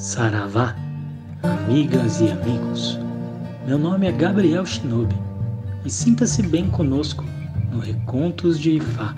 Saravá, 0.00 0.74
amigas 1.42 2.22
e 2.22 2.30
amigos. 2.30 2.98
Meu 3.66 3.76
nome 3.76 4.08
é 4.08 4.12
Gabriel 4.12 4.64
Shinobi 4.64 5.14
e 5.84 5.90
sinta-se 5.90 6.42
bem 6.42 6.70
conosco 6.70 7.22
no 7.70 7.80
Recontos 7.80 8.58
de 8.58 8.76
Ifá. 8.76 9.14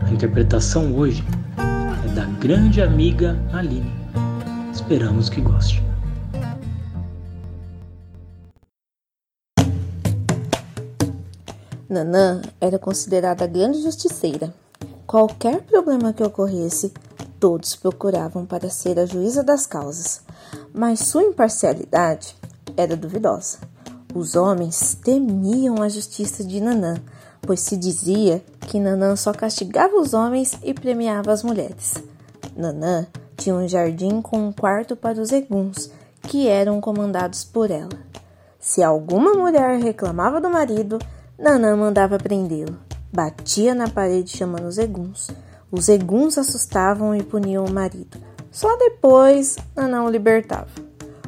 A 0.00 0.10
interpretação 0.10 0.96
hoje 0.96 1.22
é 2.06 2.14
da 2.14 2.24
grande 2.24 2.80
amiga 2.80 3.38
Aline. 3.52 3.92
Esperamos 4.72 5.28
que 5.28 5.42
goste. 5.42 5.82
Nanã 11.86 12.40
era 12.58 12.78
considerada 12.78 13.46
grande 13.46 13.82
justiceira. 13.82 14.54
Qualquer 15.06 15.60
problema 15.60 16.14
que 16.14 16.22
ocorresse, 16.22 16.94
todos 17.42 17.74
procuravam 17.74 18.46
para 18.46 18.70
ser 18.70 19.00
a 19.00 19.04
juíza 19.04 19.42
das 19.42 19.66
causas, 19.66 20.22
mas 20.72 21.00
sua 21.00 21.24
imparcialidade 21.24 22.36
era 22.76 22.96
duvidosa. 22.96 23.58
Os 24.14 24.36
homens 24.36 24.96
temiam 25.02 25.82
a 25.82 25.88
justiça 25.88 26.44
de 26.44 26.60
Nanã, 26.60 27.02
pois 27.40 27.58
se 27.58 27.76
dizia 27.76 28.44
que 28.60 28.78
Nanã 28.78 29.16
só 29.16 29.32
castigava 29.32 29.96
os 29.96 30.14
homens 30.14 30.56
e 30.62 30.72
premiava 30.72 31.32
as 31.32 31.42
mulheres. 31.42 31.96
Nanã 32.56 33.08
tinha 33.36 33.56
um 33.56 33.66
jardim 33.66 34.22
com 34.22 34.38
um 34.38 34.52
quarto 34.52 34.94
para 34.94 35.20
os 35.20 35.32
eguns, 35.32 35.90
que 36.22 36.46
eram 36.46 36.80
comandados 36.80 37.42
por 37.42 37.72
ela. 37.72 37.98
Se 38.60 38.84
alguma 38.84 39.34
mulher 39.34 39.80
reclamava 39.80 40.40
do 40.40 40.48
marido, 40.48 40.96
Nanã 41.36 41.74
mandava 41.74 42.18
prendê-lo. 42.18 42.78
Batia 43.12 43.74
na 43.74 43.88
parede 43.88 44.30
chamando 44.30 44.68
os 44.68 44.78
eguns. 44.78 45.28
Os 45.72 45.88
eguns 45.88 46.36
assustavam 46.36 47.16
e 47.16 47.22
puniam 47.22 47.64
o 47.64 47.72
marido. 47.72 48.18
Só 48.50 48.76
depois 48.76 49.56
Nanã 49.74 50.04
o 50.04 50.10
libertava. 50.10 50.68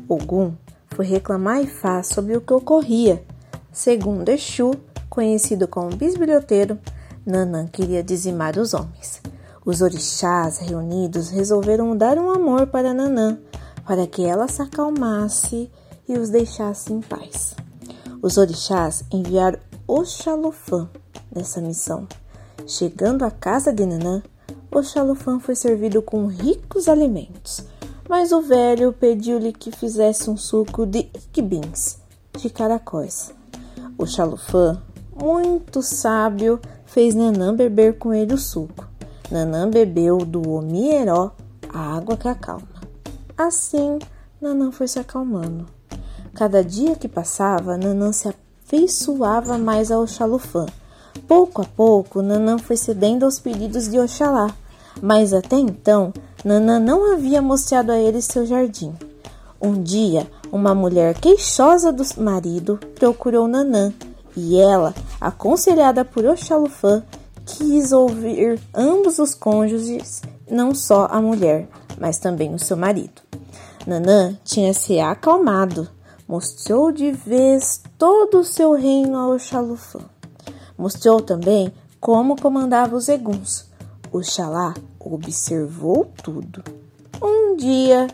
Ogum 0.07 0.53
foi 0.89 1.07
reclamar 1.07 1.63
Ifá 1.63 2.03
sobre 2.03 2.37
o 2.37 2.43
que 2.43 2.53
ocorria. 2.53 3.25
Segundo 3.73 4.29
Exu, 4.29 4.73
conhecido 5.09 5.67
como 5.67 5.97
bisbilhoteiro, 5.97 6.79
Nanã 7.25 7.67
queria 7.67 8.03
dizimar 8.03 8.59
os 8.59 8.75
homens. 8.75 9.23
Os 9.65 9.81
orixás 9.81 10.59
reunidos 10.59 11.31
resolveram 11.31 11.97
dar 11.97 12.19
um 12.19 12.31
amor 12.31 12.67
para 12.67 12.93
Nanã, 12.93 13.39
para 13.87 14.07
que 14.07 14.27
ela 14.27 14.47
se 14.47 14.61
acalmasse 14.61 15.71
e 16.07 16.19
os 16.19 16.29
deixasse 16.29 16.93
em 16.93 17.01
paz. 17.01 17.57
Os 18.21 18.37
orixás 18.37 19.05
enviaram 19.11 19.59
Oxalufã 19.87 20.91
nessa 21.35 21.63
missão. 21.63 22.07
Chegando 22.67 23.25
à 23.25 23.31
casa 23.31 23.73
de 23.73 23.87
Nanã, 23.87 24.23
Oxalufã 24.75 25.39
foi 25.39 25.55
servido 25.55 26.03
com 26.03 26.27
ricos 26.27 26.89
alimentos, 26.89 27.65
mas 28.09 28.33
o 28.33 28.43
velho 28.43 28.93
pediu-lhe 28.93 29.53
que 29.53 29.71
fizesse 29.71 30.29
um 30.29 30.37
suco 30.37 30.85
de 30.85 31.09
iquibins, 31.15 31.99
de 32.37 32.51
caracóis. 32.51 33.33
Oxalufã, 33.97 34.83
muito 35.17 35.81
sábio, 35.81 36.61
fez 36.85 37.15
Nanã 37.15 37.55
beber 37.55 37.99
com 37.99 38.13
ele 38.13 38.35
o 38.35 38.39
suco. 38.39 38.89
Nanã 39.31 39.71
bebeu 39.71 40.19
do 40.19 40.51
omieró 40.51 41.31
a 41.73 41.97
água 41.97 42.17
que 42.17 42.27
acalma. 42.27 42.67
Assim, 43.39 44.01
Nanã 44.41 44.73
foi 44.73 44.89
se 44.89 44.99
acalmando. 44.99 45.67
Cada 46.35 46.65
dia 46.65 46.97
que 46.97 47.07
passava, 47.07 47.77
Nanã 47.77 48.11
se 48.11 48.29
afeiçoava 48.29 49.57
mais 49.57 49.93
a 49.93 50.01
Oxalufã. 50.01 50.67
Pouco 51.29 51.63
a 51.63 51.65
pouco, 51.65 52.23
Nanã 52.23 52.59
foi 52.59 52.77
cedendo 52.77 53.25
aos 53.25 53.39
pedidos 53.39 53.89
de 53.89 54.01
Oxalá, 54.01 54.53
mas 55.03 55.33
até 55.33 55.57
então, 55.57 56.13
Nanã 56.45 56.79
não 56.79 57.13
havia 57.13 57.41
mostrado 57.41 57.93
a 57.93 57.99
ele 57.99 58.21
seu 58.23 58.47
jardim. 58.47 58.95
Um 59.61 59.83
dia, 59.83 60.27
uma 60.53 60.75
mulher 60.75 61.15
queixosa 61.19 61.93
do 61.93 62.05
marido 62.19 62.79
procurou 62.95 63.49
Nanã 63.49 63.93
e 64.37 64.61
ela, 64.61 64.95
aconselhada 65.21 66.05
por 66.05 66.25
Oxalufã, 66.27 67.03
quis 67.47 67.93
ouvir 67.93 68.61
ambos 68.75 69.19
os 69.19 69.35
cônjuges, 69.35 70.23
não 70.51 70.75
só 70.75 71.07
a 71.11 71.21
mulher, 71.21 71.69
mas 71.99 72.19
também 72.19 72.55
o 72.55 72.59
seu 72.59 72.77
marido. 72.77 73.23
Nanã 73.87 74.37
tinha 74.45 74.75
se 74.75 74.99
acalmado 74.99 75.89
mostrou 76.27 76.91
de 76.91 77.13
vez 77.13 77.83
todo 77.99 78.41
o 78.41 78.45
seu 78.45 78.73
reino 78.73 79.17
a 79.17 79.29
Oxalufã. 79.29 80.01
Mostrou 80.77 81.21
também 81.21 81.73
como 82.01 82.41
comandava 82.41 82.97
os 82.97 83.09
eguns. 83.09 83.67
Oxalá 84.15 84.75
observou 85.01 86.07
tudo. 86.23 86.63
Um 87.21 87.57
dia, 87.57 88.07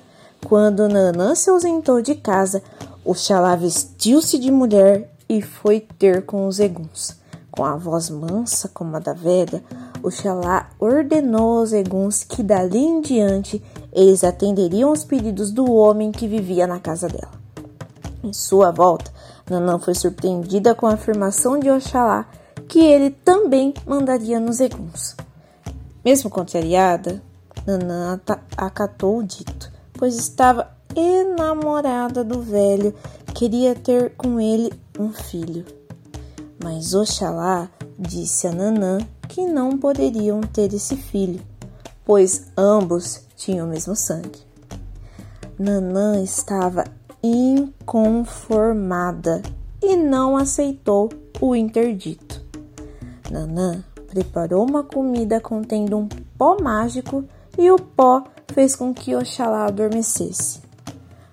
quando 0.46 0.88
Nanã 0.88 1.34
se 1.34 1.50
ausentou 1.50 2.00
de 2.00 2.14
casa, 2.14 2.62
Oxalá 3.04 3.54
vestiu-se 3.54 4.38
de 4.38 4.50
mulher 4.50 5.12
e 5.28 5.42
foi 5.42 5.80
ter 5.98 6.24
com 6.24 6.46
os 6.46 6.58
eguns. 6.58 7.14
Com 7.50 7.66
a 7.66 7.76
voz 7.76 8.08
mansa 8.08 8.66
como 8.72 8.96
a 8.96 8.98
da 8.98 9.12
velha, 9.12 9.62
Oxalá 10.02 10.70
ordenou 10.80 11.58
aos 11.58 11.74
eguns 11.74 12.24
que 12.24 12.42
dali 12.42 12.78
em 12.78 13.02
diante 13.02 13.62
eles 13.92 14.24
atenderiam 14.24 14.92
os 14.92 15.04
pedidos 15.04 15.52
do 15.52 15.70
homem 15.70 16.10
que 16.10 16.26
vivia 16.26 16.66
na 16.66 16.80
casa 16.80 17.08
dela. 17.08 17.38
Em 18.24 18.32
sua 18.32 18.70
volta, 18.70 19.12
Nanã 19.50 19.78
foi 19.78 19.94
surpreendida 19.94 20.74
com 20.74 20.86
a 20.86 20.94
afirmação 20.94 21.58
de 21.58 21.70
Oxalá 21.70 22.24
que 22.66 22.78
ele 22.78 23.10
também 23.10 23.74
mandaria 23.86 24.40
nos 24.40 24.60
eguns. 24.60 25.14
Mesmo 26.04 26.28
contrariada, 26.30 27.22
Nanã 27.66 28.20
acatou 28.56 29.18
o 29.18 29.22
dito, 29.22 29.70
pois 29.92 30.16
estava 30.16 30.70
enamorada 30.96 32.24
do 32.24 32.40
velho, 32.40 32.94
queria 33.34 33.74
ter 33.74 34.14
com 34.16 34.40
ele 34.40 34.72
um 34.98 35.12
filho. 35.12 35.66
Mas 36.62 36.94
Oxalá 36.94 37.68
disse 37.98 38.46
a 38.46 38.52
Nanã 38.52 38.98
que 39.28 39.44
não 39.44 39.76
poderiam 39.76 40.40
ter 40.40 40.72
esse 40.72 40.96
filho, 40.96 41.42
pois 42.04 42.50
ambos 42.56 43.20
tinham 43.36 43.66
o 43.66 43.70
mesmo 43.70 43.94
sangue. 43.94 44.40
Nanã 45.58 46.22
estava 46.22 46.84
inconformada 47.22 49.42
e 49.82 49.96
não 49.96 50.34
aceitou 50.36 51.10
o 51.40 51.54
interdito. 51.54 52.42
Nanã 53.30 53.84
preparou 54.10 54.68
uma 54.68 54.82
comida 54.82 55.40
contendo 55.40 55.96
um 55.96 56.08
pó 56.36 56.56
mágico 56.60 57.24
e 57.56 57.70
o 57.70 57.78
pó 57.78 58.24
fez 58.52 58.76
com 58.76 58.92
que 58.92 59.14
Oxalá 59.14 59.66
adormecesse. 59.66 60.60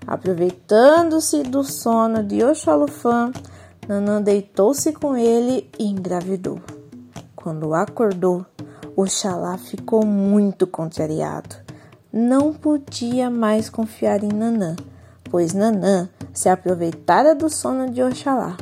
Aproveitando-se 0.05 1.43
do 1.43 1.63
sono 1.63 2.23
de 2.23 2.43
Oxalufã, 2.43 3.31
Nanã 3.87 4.21
deitou-se 4.21 4.93
com 4.93 5.17
ele 5.17 5.69
e 5.77 5.87
engravidou. 5.87 6.61
Quando 7.35 7.73
acordou, 7.73 8.45
Oxalá 8.95 9.57
ficou 9.57 10.05
muito 10.05 10.67
contrariado. 10.67 11.55
Não 12.13 12.53
podia 12.53 13.29
mais 13.29 13.69
confiar 13.69 14.23
em 14.23 14.29
Nanã 14.29 14.75
pois 15.29 15.53
Nanã 15.53 16.09
se 16.33 16.49
aproveitara 16.49 17.35
do 17.35 17.49
sono 17.49 17.89
de 17.89 18.01
Oxalá. 18.01 18.57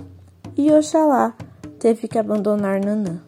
E 0.58 0.72
Oxalá 0.72 1.34
teve 1.80 2.08
que 2.08 2.18
abandonar 2.18 2.80
Nanã. 2.84 3.22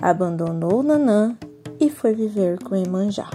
Abandonou 0.00 0.82
Nanã 0.82 1.36
e 1.80 1.90
foi 1.90 2.14
viver 2.14 2.62
com 2.62 2.74
Emanjá. 2.76 3.30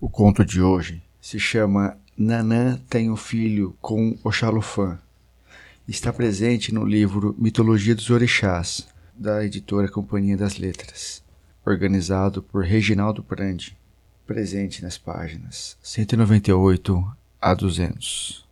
O 0.00 0.08
conto 0.08 0.44
de 0.44 0.60
hoje 0.60 1.02
se 1.20 1.38
chama 1.38 1.96
Nanã 2.16 2.78
tem 2.88 3.10
um 3.10 3.16
filho 3.16 3.76
com 3.80 4.16
Oxalufã. 4.24 4.98
Está 5.86 6.12
presente 6.12 6.72
no 6.72 6.84
livro 6.84 7.34
Mitologia 7.38 7.94
dos 7.94 8.10
Orixás, 8.10 8.86
da 9.14 9.44
editora 9.44 9.88
Companhia 9.88 10.36
das 10.36 10.58
Letras 10.58 11.26
organizado 11.68 12.42
por 12.42 12.64
Reginaldo 12.64 13.22
Prandi, 13.22 13.76
presente 14.26 14.82
nas 14.82 14.96
páginas 14.96 15.76
198 15.82 17.16
a 17.40 17.54
200. 17.54 18.47